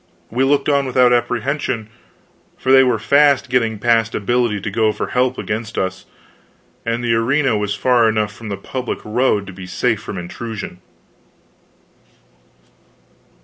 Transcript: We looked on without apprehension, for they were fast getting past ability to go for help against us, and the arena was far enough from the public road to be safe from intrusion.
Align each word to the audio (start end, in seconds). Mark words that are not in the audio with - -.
We 0.31 0.43
looked 0.43 0.67
on 0.67 0.87
without 0.87 1.13
apprehension, 1.13 1.87
for 2.57 2.71
they 2.71 2.83
were 2.83 2.97
fast 2.97 3.51
getting 3.51 3.77
past 3.77 4.15
ability 4.15 4.59
to 4.61 4.71
go 4.71 4.91
for 4.91 5.09
help 5.09 5.37
against 5.37 5.77
us, 5.77 6.07
and 6.83 7.03
the 7.03 7.13
arena 7.13 7.55
was 7.55 7.75
far 7.75 8.09
enough 8.09 8.33
from 8.33 8.49
the 8.49 8.57
public 8.57 8.97
road 9.05 9.45
to 9.45 9.53
be 9.53 9.67
safe 9.67 10.01
from 10.01 10.17
intrusion. 10.17 10.81